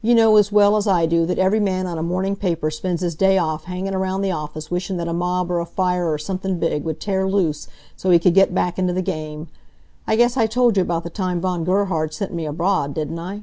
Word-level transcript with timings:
You 0.00 0.14
know 0.14 0.36
as 0.38 0.50
well 0.50 0.78
as 0.78 0.86
I 0.86 1.04
do 1.04 1.26
that 1.26 1.38
every 1.38 1.60
man 1.60 1.86
on 1.86 1.98
a 1.98 2.02
morning 2.02 2.34
paper 2.34 2.70
spends 2.70 3.02
his 3.02 3.14
day 3.14 3.36
off 3.36 3.64
hanging 3.64 3.92
around 3.94 4.22
the 4.22 4.30
office 4.30 4.70
wishin' 4.70 4.96
that 4.96 5.06
a 5.06 5.12
mob 5.12 5.50
or 5.50 5.60
a 5.60 5.66
fire 5.66 6.10
or 6.10 6.16
somethin' 6.16 6.58
big 6.58 6.82
would 6.84 6.98
tear 6.98 7.28
lose 7.28 7.68
so 7.94 8.08
he 8.08 8.18
could 8.18 8.32
get 8.32 8.54
back 8.54 8.78
into 8.78 8.94
the 8.94 9.02
game. 9.02 9.48
I 10.06 10.16
guess 10.16 10.34
I 10.38 10.46
told 10.46 10.78
you 10.78 10.82
about 10.82 11.04
the 11.04 11.10
time 11.10 11.42
Von 11.42 11.62
Gerhard 11.64 12.14
sent 12.14 12.32
me 12.32 12.46
abroad, 12.46 12.94
didn't 12.94 13.18
I?" 13.18 13.42